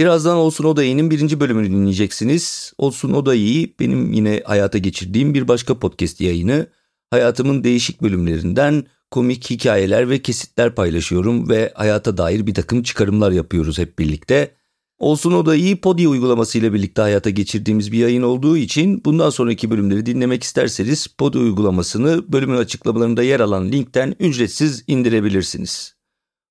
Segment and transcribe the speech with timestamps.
[0.00, 2.72] Birazdan Olsun Odayı'nın birinci bölümünü dinleyeceksiniz.
[2.78, 6.66] Olsun Odayı benim yine hayata geçirdiğim bir başka podcast yayını.
[7.10, 13.78] Hayatımın değişik bölümlerinden komik hikayeler ve kesitler paylaşıyorum ve hayata dair bir takım çıkarımlar yapıyoruz
[13.78, 14.54] hep birlikte.
[14.98, 20.42] Olsun Odayı Podi uygulamasıyla birlikte hayata geçirdiğimiz bir yayın olduğu için bundan sonraki bölümleri dinlemek
[20.42, 25.99] isterseniz Podi uygulamasını bölümün açıklamalarında yer alan linkten ücretsiz indirebilirsiniz.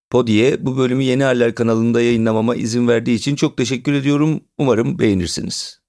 [0.09, 4.41] Podi'ye bu bölümü Yeni Haller kanalında yayınlamama izin verdiği için çok teşekkür ediyorum.
[4.57, 5.79] Umarım beğenirsiniz.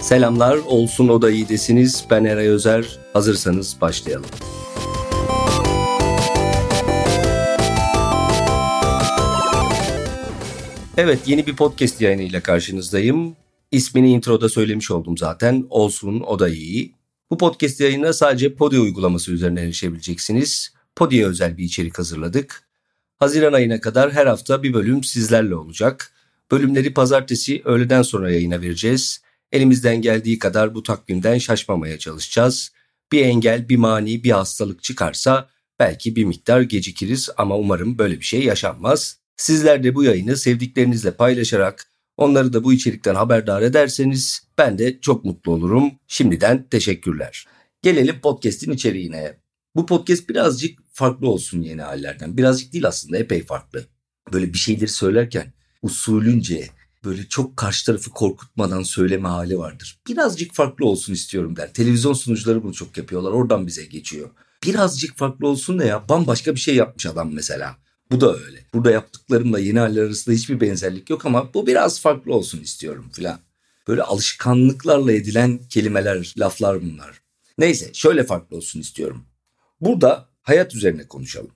[0.00, 2.04] Selamlar, olsun o da iyidesiniz.
[2.10, 2.98] Ben Eray Özer.
[3.12, 4.26] Hazırsanız başlayalım.
[10.96, 13.36] Evet, yeni bir podcast yayınıyla karşınızdayım.
[13.74, 15.66] İsmini introda söylemiş oldum zaten.
[15.70, 16.94] Olsun o da iyi.
[17.30, 20.74] Bu podcast yayına sadece Podi uygulaması üzerinden erişebileceksiniz.
[20.96, 22.62] Podi'ye özel bir içerik hazırladık.
[23.18, 26.12] Haziran ayına kadar her hafta bir bölüm sizlerle olacak.
[26.50, 29.22] Bölümleri pazartesi öğleden sonra yayına vereceğiz.
[29.52, 32.72] Elimizden geldiği kadar bu takvimden şaşmamaya çalışacağız.
[33.12, 38.24] Bir engel, bir mani, bir hastalık çıkarsa belki bir miktar gecikiriz ama umarım böyle bir
[38.24, 39.18] şey yaşanmaz.
[39.36, 45.24] Sizler de bu yayını sevdiklerinizle paylaşarak Onları da bu içerikten haberdar ederseniz ben de çok
[45.24, 45.92] mutlu olurum.
[46.06, 47.46] Şimdiden teşekkürler.
[47.82, 49.38] Gelelim podcast'in içeriğine.
[49.76, 52.36] Bu podcast birazcık farklı olsun yeni hallerden.
[52.36, 53.84] Birazcık değil aslında epey farklı.
[54.32, 56.68] Böyle bir şeyleri söylerken usulünce
[57.04, 59.98] böyle çok karşı tarafı korkutmadan söyleme hali vardır.
[60.08, 61.72] Birazcık farklı olsun istiyorum der.
[61.72, 63.30] Televizyon sunucuları bunu çok yapıyorlar.
[63.30, 64.30] Oradan bize geçiyor.
[64.66, 67.76] Birazcık farklı olsun da ya bambaşka bir şey yapmış adam mesela.
[68.10, 68.64] Bu da öyle.
[68.74, 73.38] Burada yaptıklarımla yeni haller arasında hiçbir benzerlik yok ama bu biraz farklı olsun istiyorum filan.
[73.88, 77.22] Böyle alışkanlıklarla edilen kelimeler, laflar bunlar.
[77.58, 79.26] Neyse şöyle farklı olsun istiyorum.
[79.80, 81.52] Burada hayat üzerine konuşalım.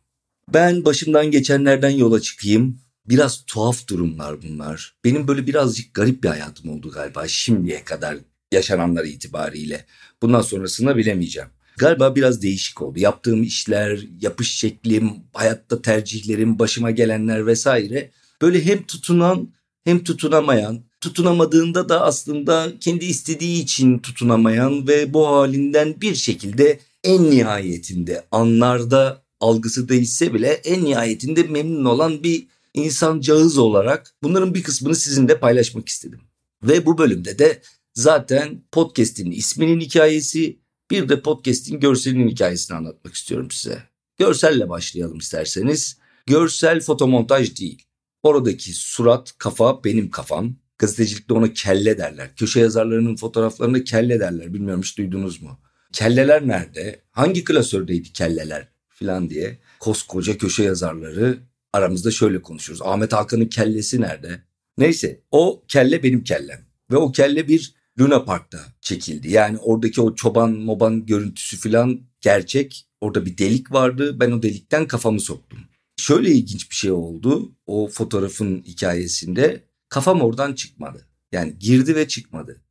[0.52, 2.80] Ben başımdan geçenlerden yola çıkayım.
[3.06, 4.96] Biraz tuhaf durumlar bunlar.
[5.04, 8.18] Benim böyle birazcık garip bir hayatım oldu galiba şimdiye kadar
[8.52, 9.86] yaşananlar itibariyle.
[10.22, 11.48] Bundan sonrasını bilemeyeceğim
[11.78, 12.98] galiba biraz değişik oldu.
[12.98, 18.10] Yaptığım işler, yapış şeklim, hayatta tercihlerim, başıma gelenler vesaire
[18.42, 19.48] böyle hem tutunan
[19.84, 27.30] hem tutunamayan, tutunamadığında da aslında kendi istediği için tutunamayan ve bu halinden bir şekilde en
[27.30, 34.62] nihayetinde anlarda algısı değişse bile en nihayetinde memnun olan bir insan cağız olarak bunların bir
[34.62, 36.20] kısmını sizinle paylaşmak istedim.
[36.62, 37.62] Ve bu bölümde de
[37.94, 40.58] zaten podcast'in isminin hikayesi
[40.90, 43.82] bir de podcast'in görselinin hikayesini anlatmak istiyorum size.
[44.18, 45.98] Görselle başlayalım isterseniz.
[46.26, 47.82] Görsel fotomontaj değil.
[48.22, 50.56] Oradaki surat, kafa benim kafam.
[50.78, 52.36] Gazetecilikte ona kelle derler.
[52.36, 54.54] Köşe yazarlarının fotoğraflarında kelle derler.
[54.54, 55.60] Bilmiyorum hiç duydunuz mu?
[55.92, 57.02] Kelleler nerede?
[57.10, 59.58] Hangi klasördeydi kelleler filan diye.
[59.80, 61.38] Koskoca köşe yazarları
[61.72, 62.86] aramızda şöyle konuşuyoruz.
[62.86, 64.42] Ahmet Hakan'ın kellesi nerede?
[64.78, 66.66] Neyse o kelle benim kellem.
[66.90, 69.30] Ve o kelle bir Luna Park'ta çekildi.
[69.30, 72.86] Yani oradaki o çoban moban görüntüsü falan gerçek.
[73.00, 74.20] Orada bir delik vardı.
[74.20, 75.58] Ben o delikten kafamı soktum.
[75.96, 77.52] Şöyle ilginç bir şey oldu.
[77.66, 81.06] O fotoğrafın hikayesinde kafam oradan çıkmadı.
[81.32, 82.62] Yani girdi ve çıkmadı.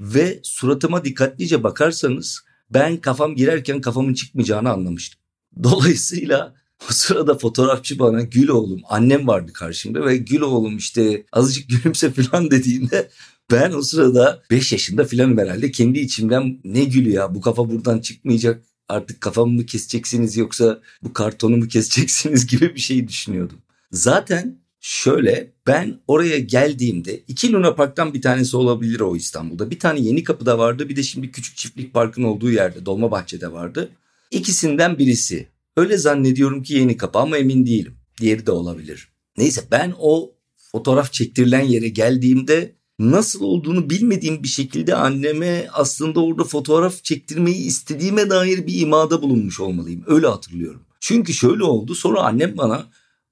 [0.00, 5.20] Ve suratıma dikkatlice bakarsanız ben kafam girerken kafamın çıkmayacağını anlamıştım.
[5.62, 6.54] Dolayısıyla
[6.90, 12.12] o sırada fotoğrafçı bana Gül oğlum annem vardı karşımda ve Gül oğlum işte azıcık gülümse
[12.12, 13.10] falan dediğinde
[13.50, 17.98] ben o sırada 5 yaşında filan herhalde kendi içimden ne gülü ya bu kafa buradan
[17.98, 23.58] çıkmayacak artık kafamı mı keseceksiniz yoksa bu kartonu mu keseceksiniz gibi bir şey düşünüyordum.
[23.92, 29.70] Zaten şöyle ben oraya geldiğimde iki Luna Park'tan bir tanesi olabilir o İstanbul'da.
[29.70, 33.90] Bir tane Yeni Kapı'da vardı bir de şimdi Küçük Çiftlik Park'ın olduğu yerde Dolmabahçe'de vardı.
[34.30, 35.48] İkisinden birisi.
[35.76, 37.94] Öyle zannediyorum ki Yeni Kapı ama emin değilim.
[38.20, 39.08] Diğeri de olabilir.
[39.36, 40.34] Neyse ben o
[40.72, 48.30] fotoğraf çektirilen yere geldiğimde nasıl olduğunu bilmediğim bir şekilde anneme aslında orada fotoğraf çektirmeyi istediğime
[48.30, 50.04] dair bir imada bulunmuş olmalıyım.
[50.06, 50.80] Öyle hatırlıyorum.
[51.00, 52.86] Çünkü şöyle oldu sonra annem bana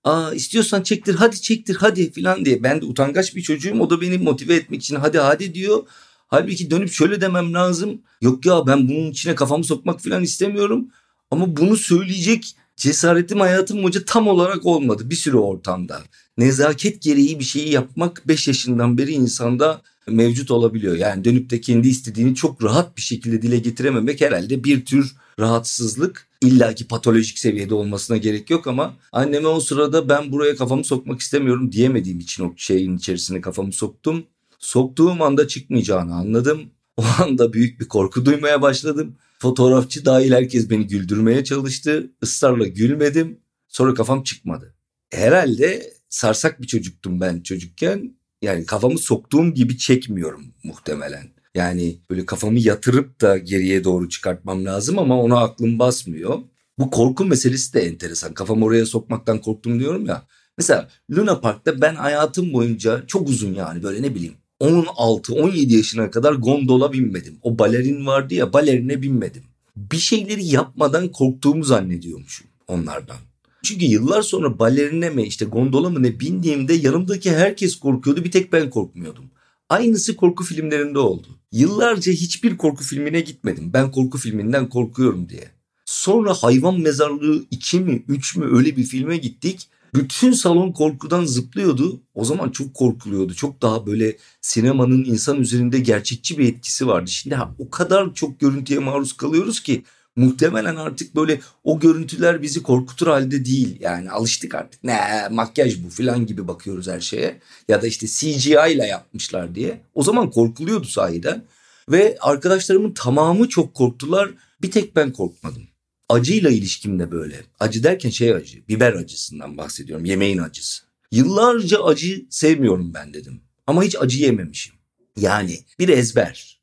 [0.06, 2.62] Aa istiyorsan çektir hadi çektir hadi filan diye.
[2.62, 5.82] Ben de utangaç bir çocuğum o da beni motive etmek için hadi hadi diyor.
[6.28, 8.02] Halbuki dönüp şöyle demem lazım.
[8.20, 10.88] Yok ya ben bunun içine kafamı sokmak filan istemiyorum.
[11.30, 16.02] Ama bunu söyleyecek cesaretim hayatım hoca tam olarak olmadı bir sürü ortamda.
[16.38, 20.96] Nezaket gereği bir şeyi yapmak 5 yaşından beri insanda mevcut olabiliyor.
[20.96, 26.28] Yani dönüp de kendi istediğini çok rahat bir şekilde dile getirememek herhalde bir tür rahatsızlık.
[26.40, 31.20] İlla ki patolojik seviyede olmasına gerek yok ama anneme o sırada ben buraya kafamı sokmak
[31.20, 34.24] istemiyorum diyemediğim için o şeyin içerisine kafamı soktum.
[34.58, 36.60] Soktuğum anda çıkmayacağını anladım.
[36.96, 39.16] O anda büyük bir korku duymaya başladım.
[39.46, 42.12] Fotoğrafçı dahil herkes beni güldürmeye çalıştı.
[42.22, 43.40] Israrla gülmedim.
[43.68, 44.74] Sonra kafam çıkmadı.
[45.10, 48.16] Herhalde sarsak bir çocuktum ben çocukken.
[48.42, 51.28] Yani kafamı soktuğum gibi çekmiyorum muhtemelen.
[51.54, 56.38] Yani böyle kafamı yatırıp da geriye doğru çıkartmam lazım ama ona aklım basmıyor.
[56.78, 58.34] Bu korku meselesi de enteresan.
[58.34, 60.26] Kafamı oraya sokmaktan korktum diyorum ya.
[60.58, 66.32] Mesela Luna Park'ta ben hayatım boyunca çok uzun yani böyle ne bileyim 16-17 yaşına kadar
[66.32, 67.38] gondola binmedim.
[67.42, 69.42] O balerin vardı ya balerine binmedim.
[69.76, 73.16] Bir şeyleri yapmadan korktuğumu zannediyormuşum onlardan.
[73.62, 78.52] Çünkü yıllar sonra balerine mi işte gondola mı ne bindiğimde yanımdaki herkes korkuyordu bir tek
[78.52, 79.24] ben korkmuyordum.
[79.68, 81.26] Aynısı korku filmlerinde oldu.
[81.52, 83.72] Yıllarca hiçbir korku filmine gitmedim.
[83.72, 85.50] Ben korku filminden korkuyorum diye.
[85.84, 89.68] Sonra hayvan mezarlığı 2 mi 3 mü öyle bir filme gittik.
[89.94, 92.00] Bütün salon korkudan zıplıyordu.
[92.14, 93.34] O zaman çok korkuluyordu.
[93.34, 97.10] Çok daha böyle sinemanın insan üzerinde gerçekçi bir etkisi vardı.
[97.10, 99.82] Şimdi ha, o kadar çok görüntüye maruz kalıyoruz ki
[100.16, 103.76] muhtemelen artık böyle o görüntüler bizi korkutur halde değil.
[103.80, 104.84] Yani alıştık artık.
[104.84, 107.40] Ne makyaj bu falan gibi bakıyoruz her şeye.
[107.68, 109.80] Ya da işte CGI ile yapmışlar diye.
[109.94, 111.44] O zaman korkuluyordu sahiden.
[111.90, 114.30] Ve arkadaşlarımın tamamı çok korktular.
[114.62, 115.62] Bir tek ben korkmadım.
[116.08, 117.44] Acıyla ilişkim de böyle.
[117.60, 120.04] Acı derken şey acı, biber acısından bahsediyorum.
[120.04, 120.84] Yemeğin acısı.
[121.12, 123.40] Yıllarca acı sevmiyorum ben dedim.
[123.66, 124.74] Ama hiç acı yememişim.
[125.16, 126.60] Yani bir ezber.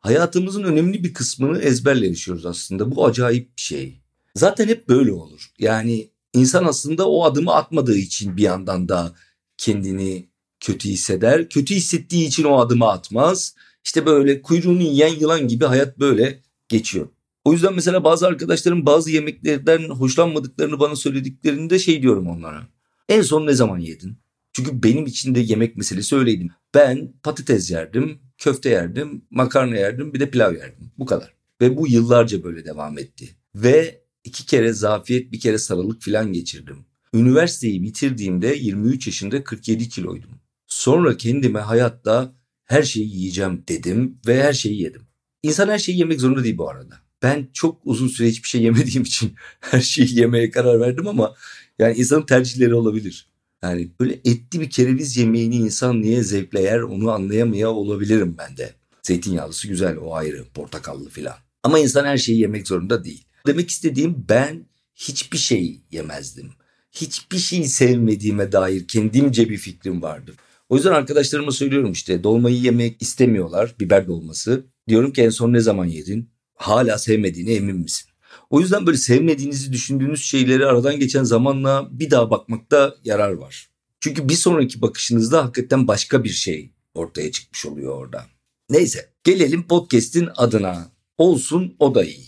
[0.00, 2.96] Hayatımızın önemli bir kısmını ezberle yaşıyoruz aslında.
[2.96, 4.00] Bu acayip bir şey.
[4.34, 5.50] Zaten hep böyle olur.
[5.58, 9.14] Yani insan aslında o adımı atmadığı için bir yandan da
[9.58, 10.28] kendini
[10.60, 11.48] kötü hisseder.
[11.48, 13.54] Kötü hissettiği için o adımı atmaz.
[13.84, 17.08] İşte böyle kuyruğunu yiyen yılan gibi hayat böyle geçiyor.
[17.44, 22.68] O yüzden mesela bazı arkadaşlarım bazı yemeklerden hoşlanmadıklarını bana söylediklerinde şey diyorum onlara.
[23.08, 24.18] En son ne zaman yedin?
[24.52, 26.48] Çünkü benim için de yemek meselesi öyleydi.
[26.74, 30.90] Ben patates yerdim, köfte yerdim, makarna yerdim bir de pilav yerdim.
[30.98, 31.34] Bu kadar.
[31.60, 33.28] Ve bu yıllarca böyle devam etti.
[33.54, 36.86] Ve iki kere zafiyet bir kere sarılık falan geçirdim.
[37.14, 40.30] Üniversiteyi bitirdiğimde 23 yaşında 47 kiloydum.
[40.66, 42.34] Sonra kendime hayatta
[42.64, 45.02] her şeyi yiyeceğim dedim ve her şeyi yedim.
[45.42, 46.94] İnsan her şeyi yemek zorunda değil bu arada.
[47.22, 51.34] Ben çok uzun süre hiçbir şey yemediğim için her şeyi yemeye karar verdim ama
[51.78, 53.26] yani insanın tercihleri olabilir.
[53.62, 58.74] Yani böyle etli bir kereviz yemeğini insan niye zevkle yer onu anlayamaya olabilirim ben de.
[59.02, 61.34] Zeytinyağlısı güzel o ayrı portakallı filan.
[61.62, 63.24] Ama insan her şeyi yemek zorunda değil.
[63.46, 66.50] Demek istediğim ben hiçbir şey yemezdim.
[66.92, 70.34] Hiçbir şeyi sevmediğime dair kendimce bir fikrim vardı.
[70.68, 74.66] O yüzden arkadaşlarıma söylüyorum işte dolmayı yemek istemiyorlar biber dolması.
[74.88, 76.31] Diyorum ki en son ne zaman yedin?
[76.62, 78.08] Hala sevmediğine emin misin?
[78.50, 83.70] O yüzden böyle sevmediğinizi düşündüğünüz şeyleri aradan geçen zamanla bir daha bakmakta yarar var.
[84.00, 88.26] Çünkü bir sonraki bakışınızda hakikaten başka bir şey ortaya çıkmış oluyor orada.
[88.70, 90.92] Neyse gelelim podcast'in adına.
[91.18, 92.26] Olsun o da iyi.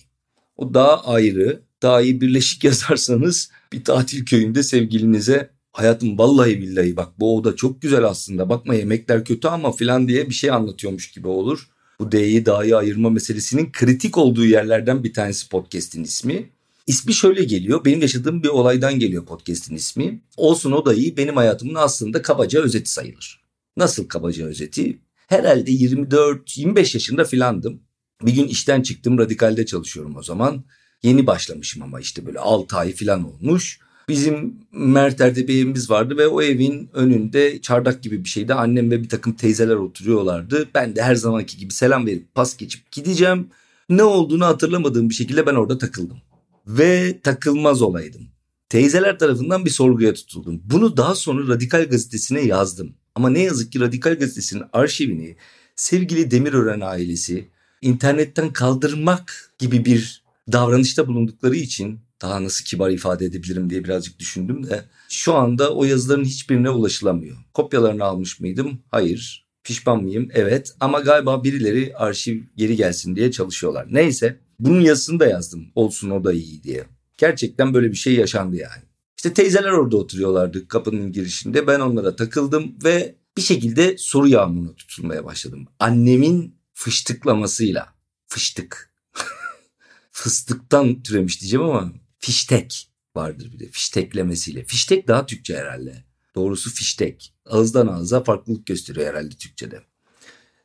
[0.56, 7.20] O daha ayrı, daha iyi birleşik yazarsanız bir tatil köyünde sevgilinize hayatım vallahi billahi bak
[7.20, 11.28] bu oda çok güzel aslında bakma yemekler kötü ama filan diye bir şey anlatıyormuş gibi
[11.28, 11.68] olur.
[12.04, 16.50] Bu D'yi dahi ayırma meselesinin kritik olduğu yerlerden bir tanesi podcast'in ismi.
[16.86, 17.84] İsmi şöyle geliyor.
[17.84, 20.22] Benim yaşadığım bir olaydan geliyor podcast'in ismi.
[20.36, 23.42] Olsun o da iyi benim hayatımın aslında kabaca özeti sayılır.
[23.76, 24.98] Nasıl kabaca özeti?
[25.26, 27.80] Herhalde 24-25 yaşında filandım.
[28.22, 30.64] Bir gün işten çıktım radikalde çalışıyorum o zaman.
[31.02, 33.78] Yeni başlamışım ama işte böyle 6 ay filan olmuş.
[34.08, 38.54] Bizim Merter'de bir evimiz vardı ve o evin önünde çardak gibi bir şeydi.
[38.54, 40.68] Annem ve bir takım teyzeler oturuyorlardı.
[40.74, 43.48] Ben de her zamanki gibi selam verip pas geçip gideceğim.
[43.88, 46.18] Ne olduğunu hatırlamadığım bir şekilde ben orada takıldım.
[46.66, 48.28] Ve takılmaz olaydım.
[48.68, 50.60] Teyzeler tarafından bir sorguya tutuldum.
[50.64, 52.94] Bunu daha sonra Radikal Gazetesi'ne yazdım.
[53.14, 55.36] Ama ne yazık ki Radikal Gazetesi'nin arşivini
[55.76, 57.48] sevgili Demirören ailesi
[57.82, 64.66] internetten kaldırmak gibi bir davranışta bulundukları için daha nasıl kibar ifade edebilirim diye birazcık düşündüm
[64.66, 67.36] de şu anda o yazıların hiçbirine ulaşılamıyor.
[67.54, 68.80] Kopyalarını almış mıydım?
[68.90, 69.46] Hayır.
[69.64, 70.28] Pişman mıyım?
[70.34, 70.74] Evet.
[70.80, 73.86] Ama galiba birileri arşiv geri gelsin diye çalışıyorlar.
[73.90, 74.38] Neyse.
[74.58, 75.66] Bunun yazısını da yazdım.
[75.74, 76.84] Olsun o da iyi diye.
[77.18, 78.82] Gerçekten böyle bir şey yaşandı yani.
[79.16, 81.66] İşte teyzeler orada oturuyorlardı kapının girişinde.
[81.66, 85.66] Ben onlara takıldım ve bir şekilde soru yağmuruna tutulmaya başladım.
[85.78, 87.94] Annemin fıştıklamasıyla.
[88.26, 88.92] Fıştık.
[90.10, 91.92] Fıstıktan türemiş diyeceğim ama
[92.24, 94.64] fiştek vardır bir de fişteklemesiyle.
[94.64, 96.04] Fiştek daha Türkçe herhalde.
[96.34, 97.34] Doğrusu fiştek.
[97.46, 99.80] Ağızdan ağza farklılık gösteriyor herhalde Türkçe'de.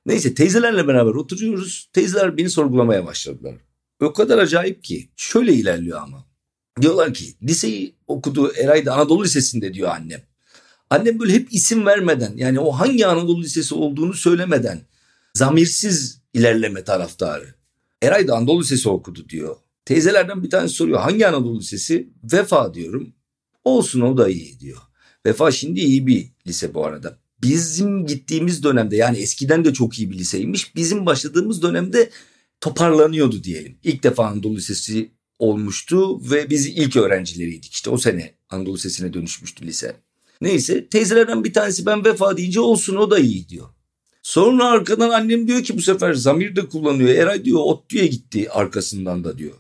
[0.06, 1.90] Neyse teyzelerle beraber oturuyoruz.
[1.94, 3.56] Teyzeler beni sorgulamaya başladılar.
[4.02, 5.10] O kadar acayip ki.
[5.16, 6.26] Şöyle ilerliyor ama.
[6.82, 10.22] Diyorlar ki liseyi okudu Eray'da Anadolu Lisesi'nde diyor annem.
[10.90, 14.82] Annem böyle hep isim vermeden yani o hangi Anadolu Lisesi olduğunu söylemeden
[15.34, 17.56] zamirsiz ilerleme taraftarı.
[18.02, 19.56] Eray da Anadolu Lisesi okudu diyor.
[19.90, 22.10] Teyzelerden bir tanesi soruyor hangi Anadolu Lisesi?
[22.34, 23.14] Vefa diyorum.
[23.64, 24.78] Olsun o da iyi diyor.
[25.26, 27.20] Vefa şimdi iyi bir lise bu arada.
[27.42, 30.76] Bizim gittiğimiz dönemde yani eskiden de çok iyi bir liseymiş.
[30.76, 32.10] Bizim başladığımız dönemde
[32.62, 33.78] toparlanıyordu diyelim.
[33.84, 37.74] İlk defa Anadolu Lisesi olmuştu ve biz ilk öğrencileriydik.
[37.74, 39.96] İşte o sene Anadolu Lisesi'ne dönüşmüştü lise.
[40.42, 43.68] Neyse teyzelerden bir tanesi ben vefa deyince olsun o da iyi diyor.
[44.24, 47.10] Sonra arkadan annem diyor ki bu sefer zamir de kullanıyor.
[47.10, 49.56] Eray diyor ODTÜ'ye gitti arkasından da diyor.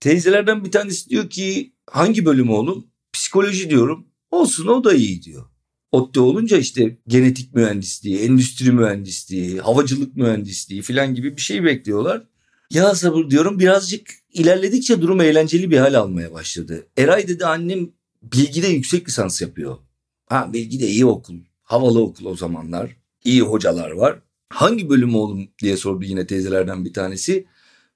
[0.00, 2.86] Teyzelerden bir tanesi diyor ki hangi bölüm oğlum?
[3.12, 4.06] Psikoloji diyorum.
[4.30, 5.44] Olsun o da iyi diyor.
[5.92, 12.26] ODTÜ olunca işte genetik mühendisliği, endüstri mühendisliği, havacılık mühendisliği falan gibi bir şey bekliyorlar.
[12.70, 16.86] Ya sabır diyorum birazcık ilerledikçe durum eğlenceli bir hal almaya başladı.
[16.96, 17.88] Eray dedi annem
[18.22, 19.78] bilgide yüksek lisans yapıyor.
[20.26, 22.96] Ha bilgide iyi okul, havalı okul o zamanlar.
[23.24, 24.18] İyi hocalar var.
[24.48, 27.46] Hangi bölüm oğlum diye sordu yine teyzelerden bir tanesi.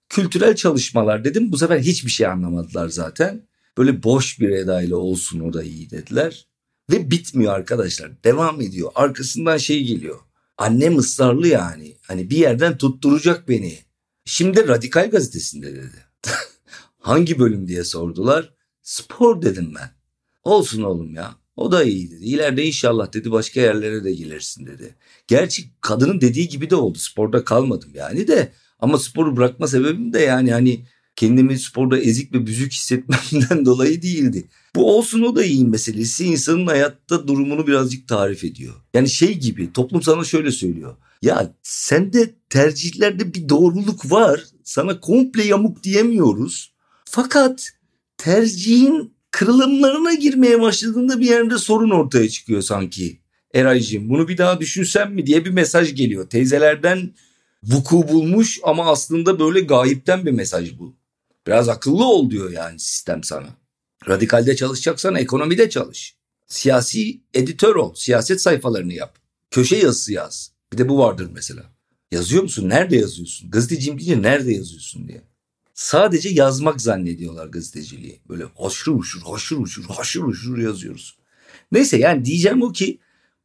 [0.09, 1.53] Kültürel çalışmalar dedim.
[1.53, 3.49] Bu sefer hiçbir şey anlamadılar zaten.
[3.79, 6.47] Böyle boş bir edayla olsun o da iyi dediler.
[6.91, 8.25] Ve bitmiyor arkadaşlar.
[8.25, 8.91] Devam ediyor.
[8.95, 10.21] Arkasından şey geliyor.
[10.59, 11.97] Annem ısrarlı yani.
[12.03, 13.79] Hani bir yerden tutturacak beni.
[14.25, 16.07] Şimdi Radikal Gazetesi'nde dedi.
[16.99, 18.55] Hangi bölüm diye sordular.
[18.83, 19.91] Spor dedim ben.
[20.43, 21.35] Olsun oğlum ya.
[21.57, 22.25] O da iyi dedi.
[22.25, 24.95] İleride inşallah dedi başka yerlere de gelirsin dedi.
[25.27, 26.99] Gerçi kadının dediği gibi de oldu.
[26.99, 28.53] Sporda kalmadım yani de.
[28.81, 30.85] Ama sporu bırakma sebebim de yani hani
[31.17, 34.45] kendimi sporda ezik ve büzük hissetmemden dolayı değildi.
[34.75, 38.75] Bu olsun o da iyi meselesi insanın hayatta durumunu birazcık tarif ediyor.
[38.95, 40.97] Yani şey gibi toplum sana şöyle söylüyor.
[41.23, 44.45] Ya sende tercihlerde bir doğruluk var.
[44.65, 46.75] Sana komple yamuk diyemiyoruz.
[47.05, 47.73] Fakat
[48.19, 53.21] tercihin kırılımlarına girmeye başladığında bir yerde sorun ortaya çıkıyor sanki.
[53.55, 56.31] Eraycığım bunu bir daha düşünsem mi diye bir mesaj geliyor.
[56.31, 57.15] Teyzelerden
[57.67, 60.97] vuku bulmuş ama aslında böyle gayipten bir mesaj bu.
[61.47, 63.49] Biraz akıllı ol diyor yani sistem sana.
[64.09, 66.17] Radikalde çalışacaksan ekonomide çalış.
[66.47, 67.95] Siyasi editör ol.
[67.95, 69.19] Siyaset sayfalarını yap.
[69.51, 70.53] Köşe yazısı yaz.
[70.73, 71.63] Bir de bu vardır mesela.
[72.13, 72.69] Yazıyor musun?
[72.69, 73.51] Nerede yazıyorsun?
[73.51, 75.23] Gazeteciyim deyince nerede yazıyorsun diye.
[75.75, 78.21] Sadece yazmak zannediyorlar gazeteciliği.
[78.29, 81.19] Böyle haşır uşur, haşır uşur, haşır uşur yazıyoruz.
[81.73, 82.99] Neyse yani diyeceğim o ki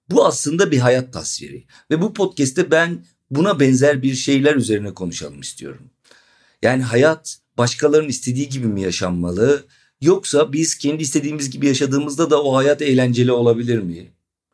[0.10, 1.66] bu aslında bir hayat tasviri.
[1.92, 5.90] Ve bu podcast'te ben buna benzer bir şeyler üzerine konuşalım istiyorum.
[6.62, 9.66] Yani hayat başkalarının istediği gibi mi yaşanmalı?
[10.02, 14.12] Yoksa biz kendi istediğimiz gibi yaşadığımızda da o hayat eğlenceli olabilir mi?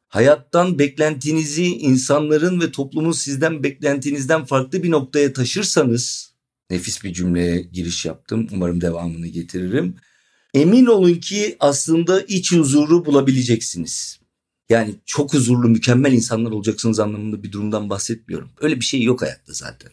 [0.07, 6.33] Hayattan beklentinizi insanların ve toplumun sizden beklentinizden farklı bir noktaya taşırsanız
[6.69, 8.47] nefis bir cümleye giriş yaptım.
[8.53, 9.95] Umarım devamını getiririm.
[10.53, 14.19] Emin olun ki aslında iç huzuru bulabileceksiniz.
[14.69, 18.49] Yani çok huzurlu, mükemmel insanlar olacaksınız anlamında bir durumdan bahsetmiyorum.
[18.61, 19.91] Öyle bir şey yok hayatta zaten.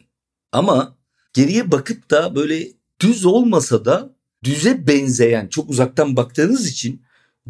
[0.52, 0.96] Ama
[1.32, 2.68] geriye bakıp da böyle
[3.00, 7.02] düz olmasa da düze benzeyen, çok uzaktan baktığınız için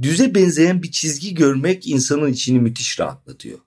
[0.03, 3.59] düze benzeyen bir çizgi görmek insanın içini müthiş rahatlatıyor.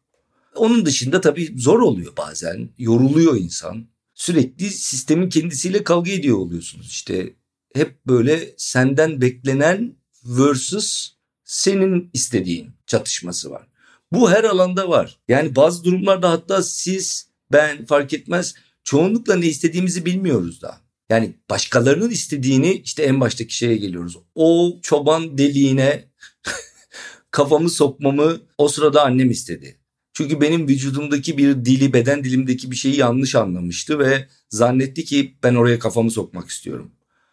[0.56, 2.70] Onun dışında tabii zor oluyor bazen.
[2.78, 3.88] Yoruluyor insan.
[4.14, 6.88] Sürekli sistemin kendisiyle kavga ediyor oluyorsunuz.
[6.88, 7.34] İşte
[7.74, 9.96] hep böyle senden beklenen
[10.26, 11.15] versus
[11.46, 13.68] senin istediğin çatışması var.
[14.12, 15.20] Bu her alanda var.
[15.28, 20.78] Yani bazı durumlarda hatta siz, ben fark etmez çoğunlukla ne istediğimizi bilmiyoruz da.
[21.10, 24.18] Yani başkalarının istediğini işte en baştaki şeye geliyoruz.
[24.36, 26.10] O çoban deliğine
[27.32, 29.80] kafamı sokmamı o sırada annem istedi.
[30.14, 35.56] Çünkü benim vücudumdaki bir dili, beden dilimdeki bir şeyi yanlış anlamıştı ve zannetti ki ben
[35.56, 36.92] oraya kafamı sokmak istiyorum.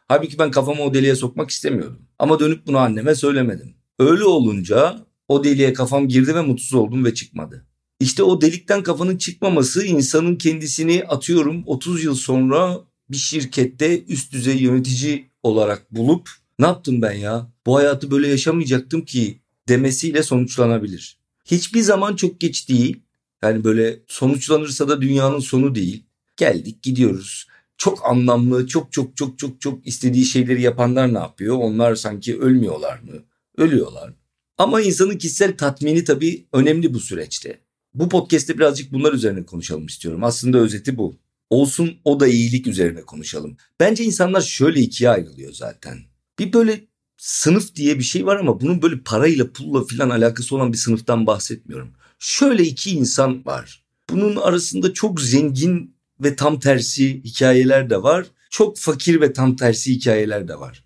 [0.09, 2.03] Halbuki ben kafamı o deliğe sokmak istemiyordum.
[2.19, 3.75] Ama dönüp bunu anneme söylemedim.
[3.99, 7.67] Öyle olunca o deliğe kafam girdi ve mutsuz oldum ve çıkmadı.
[8.01, 12.81] İşte o delikten kafanın çıkmaması insanın kendisini atıyorum 30 yıl sonra
[13.11, 17.53] bir şirkette üst düzey yönetici olarak bulup ne yaptım ben ya?
[17.67, 21.19] Bu hayatı böyle yaşamayacaktım ki demesiyle sonuçlanabilir.
[21.45, 23.01] Hiçbir zaman çok geç değil.
[23.43, 26.05] Yani böyle sonuçlanırsa da dünyanın sonu değil.
[26.37, 27.47] Geldik gidiyoruz.
[27.77, 31.57] Çok anlamlı, çok çok çok çok çok istediği şeyleri yapanlar ne yapıyor?
[31.57, 33.13] Onlar sanki ölmüyorlar mı?
[33.57, 34.15] Ölüyorlar.
[34.59, 37.61] Ama insanın kişisel tatmini tabii önemli bu süreçte.
[37.95, 40.25] Bu podcast'te birazcık bunlar üzerine konuşalım istiyorum.
[40.25, 41.17] Aslında özeti bu.
[41.51, 43.57] Olsun o da iyilik üzerine konuşalım.
[43.81, 45.99] Bence insanlar şöyle ikiye ayrılıyor zaten.
[46.39, 46.81] Bir böyle
[47.17, 51.27] sınıf diye bir şey var ama bunun böyle parayla pulla filan alakası olan bir sınıftan
[51.27, 51.93] bahsetmiyorum.
[52.19, 53.85] Şöyle iki insan var.
[54.11, 58.27] Bunun arasında çok zengin ve tam tersi hikayeler de var.
[58.51, 60.85] Çok fakir ve tam tersi hikayeler de var.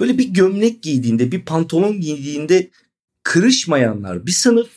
[0.00, 2.70] Böyle bir gömlek giydiğinde, bir pantolon giydiğinde
[3.22, 4.68] kırışmayanlar bir sınıf.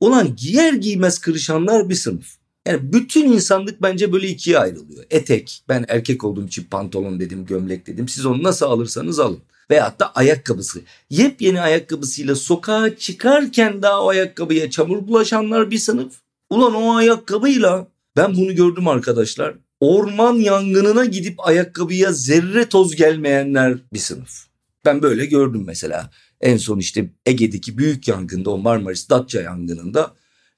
[0.00, 2.36] Olan giyer giymez kırışanlar bir sınıf.
[2.66, 5.04] Yani bütün insanlık bence böyle ikiye ayrılıyor.
[5.10, 8.08] Etek, ben erkek olduğum için pantolon dedim, gömlek dedim.
[8.08, 9.40] Siz onu nasıl alırsanız alın.
[9.70, 10.80] Veyahut da ayakkabısı.
[11.10, 16.12] Yepyeni ayakkabısıyla sokağa çıkarken daha o ayakkabıya çamur bulaşanlar bir sınıf.
[16.50, 17.86] Ulan o ayakkabıyla
[18.16, 19.54] ben bunu gördüm arkadaşlar.
[19.80, 24.51] Orman yangınına gidip ayakkabıya zerre toz gelmeyenler bir sınıf.
[24.84, 26.10] Ben böyle gördüm mesela.
[26.40, 30.14] En son işte Ege'deki büyük yangında o Marmaris Datça yangınında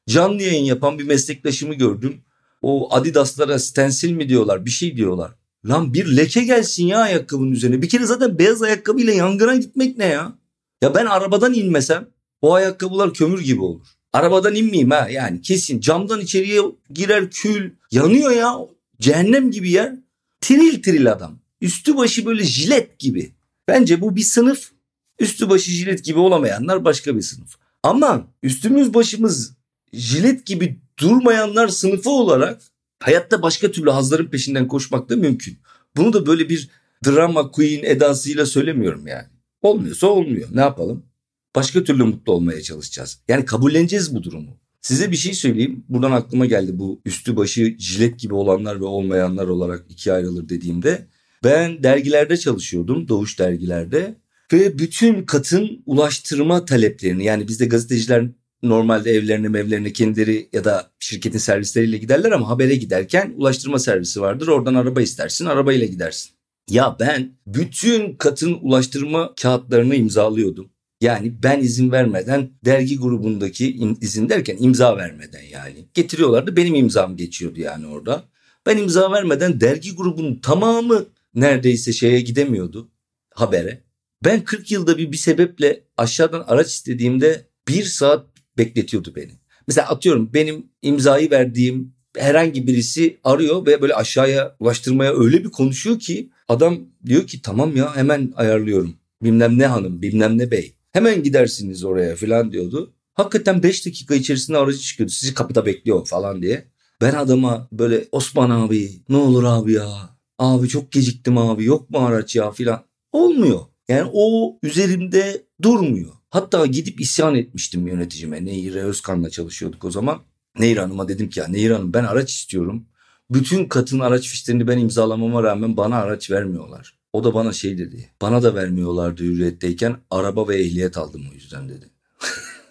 [0.09, 2.25] canlı yayın yapan bir meslektaşımı gördüm.
[2.63, 5.33] O Adidas'lara stensil mi diyorlar bir şey diyorlar.
[5.65, 7.83] Lan bir leke gelsin ya ayakkabının üzerine.
[7.83, 10.39] Bir kere zaten beyaz ayakkabıyla yangına gitmek ne ya?
[10.83, 12.09] Ya ben arabadan inmesem
[12.43, 13.87] o ayakkabılar kömür gibi olur.
[14.13, 18.57] Arabadan inmeyeyim ha yani kesin camdan içeriye girer kül yanıyor ya
[19.01, 19.95] cehennem gibi yer.
[20.41, 21.39] Tiril tiril adam.
[21.61, 23.33] Üstü başı böyle jilet gibi.
[23.69, 24.71] Bence bu bir sınıf.
[25.19, 27.57] Üstü başı jilet gibi olamayanlar başka bir sınıf.
[27.83, 29.57] Ama üstümüz başımız
[29.93, 32.63] jilet gibi durmayanlar sınıfı olarak
[33.01, 35.59] hayatta başka türlü hazların peşinden koşmak da mümkün.
[35.97, 36.69] Bunu da böyle bir
[37.07, 39.27] drama queen edasıyla söylemiyorum yani.
[39.63, 40.49] Olmuyorsa olmuyor.
[40.53, 41.07] Ne yapalım?
[41.55, 43.21] Başka türlü mutlu olmaya çalışacağız.
[43.29, 44.59] Yani kabulleneceğiz bu durumu.
[44.81, 45.85] Size bir şey söyleyeyim.
[45.89, 51.09] Buradan aklıma geldi bu üstü başı jilet gibi olanlar ve olmayanlar olarak ikiye ayrılır dediğimde.
[51.45, 53.09] Ben dergilerde çalışıyordum.
[53.09, 54.15] Doğuş dergilerde.
[54.53, 58.27] Ve bütün katın ulaştırma taleplerini yani bizde gazeteciler
[58.63, 64.49] normalde evlerine mevlerine kendileri ya da şirketin servisleriyle giderler ama habere giderken ulaştırma servisi vardır.
[64.49, 66.31] Oradan araba istersin arabayla gidersin.
[66.71, 70.71] Ya ben bütün katın ulaştırma kağıtlarını imzalıyordum.
[71.01, 75.89] Yani ben izin vermeden dergi grubundaki izin derken imza vermeden yani.
[75.95, 78.25] Getiriyorlardı benim imzam geçiyordu yani orada.
[78.67, 82.91] Ben imza vermeden dergi grubunun tamamı neredeyse şeye gidemiyordu
[83.35, 83.85] habere.
[84.25, 88.27] Ben 40 yılda bir bir sebeple aşağıdan araç istediğimde bir saat
[88.59, 89.33] bekletiyordu beni.
[89.69, 95.99] Mesela atıyorum benim imzayı verdiğim herhangi birisi arıyor ve böyle aşağıya ulaştırmaya öyle bir konuşuyor
[95.99, 98.97] ki adam diyor ki tamam ya hemen ayarlıyorum.
[99.23, 100.75] Bilmem ne hanım bilmem ne bey.
[100.93, 102.95] Hemen gidersiniz oraya falan diyordu.
[103.15, 105.13] Hakikaten 5 dakika içerisinde aracı çıkıyordu.
[105.13, 106.65] Sizi kapıda bekliyor falan diye.
[107.01, 110.14] Ben adama böyle Osman abi ne olur abi ya.
[110.39, 112.85] Abi çok geciktim abi yok mu araç ya filan.
[113.13, 113.61] Olmuyor.
[113.89, 116.13] Yani o üzerimde durmuyor.
[116.31, 118.45] Hatta gidip isyan etmiştim yöneticime.
[118.45, 120.21] Nehir Özkan'la çalışıyorduk o zaman.
[120.59, 122.87] Nehir Hanım'a dedim ki ya Nehir Hanım ben araç istiyorum.
[123.31, 126.99] Bütün katın araç fişlerini ben imzalamama rağmen bana araç vermiyorlar.
[127.13, 128.11] O da bana şey dedi.
[128.23, 131.91] Bana da vermiyorlardı hürriyetteyken araba ve ehliyet aldım o yüzden dedi.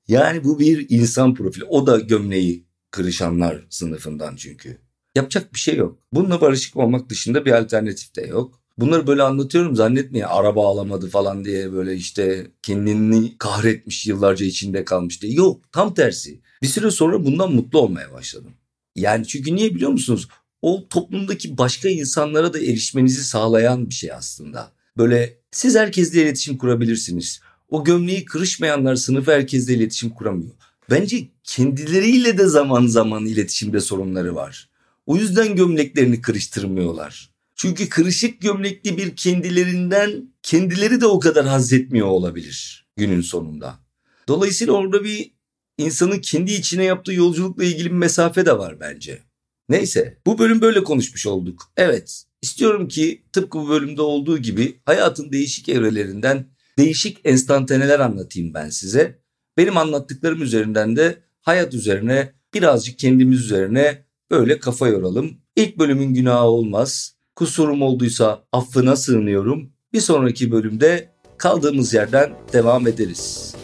[0.07, 1.63] yani bu bir insan profili.
[1.65, 4.77] O da gömleği kırışanlar sınıfından çünkü.
[5.15, 5.99] Yapacak bir şey yok.
[6.13, 8.59] Bununla barışık olmak dışında bir alternatif de yok.
[8.77, 15.21] Bunları böyle anlatıyorum zannetmeyin araba alamadı falan diye böyle işte kendini kahretmiş yıllarca içinde kalmış
[15.21, 15.33] diye.
[15.33, 16.41] Yok tam tersi.
[16.61, 18.51] Bir süre sonra bundan mutlu olmaya başladım.
[18.95, 20.27] Yani çünkü niye biliyor musunuz?
[20.61, 24.71] O toplumdaki başka insanlara da erişmenizi sağlayan bir şey aslında.
[24.97, 27.41] Böyle siz herkesle iletişim kurabilirsiniz.
[27.69, 30.51] O gömleği kırışmayanlar sınıf herkesle iletişim kuramıyor.
[30.89, 34.69] Bence kendileriyle de zaman zaman iletişimde sorunları var.
[35.05, 37.33] O yüzden gömleklerini kırıştırmıyorlar.
[37.55, 43.79] Çünkü kırışık gömlekli bir kendilerinden kendileri de o kadar haz etmiyor olabilir günün sonunda.
[44.27, 45.33] Dolayısıyla orada bir
[45.77, 49.21] insanın kendi içine yaptığı yolculukla ilgili bir mesafe de var bence.
[49.69, 51.71] Neyse bu bölüm böyle konuşmuş olduk.
[51.77, 58.69] Evet istiyorum ki tıpkı bu bölümde olduğu gibi hayatın değişik evrelerinden değişik enstantaneler anlatayım ben
[58.69, 59.19] size.
[59.57, 65.31] Benim anlattıklarım üzerinden de hayat üzerine birazcık kendimiz üzerine böyle kafa yoralım.
[65.55, 67.15] İlk bölümün günahı olmaz.
[67.35, 69.73] Kusurum olduysa affına sığınıyorum.
[69.93, 73.55] Bir sonraki bölümde kaldığımız yerden devam ederiz.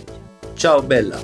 [0.58, 1.20] Ciao Bella.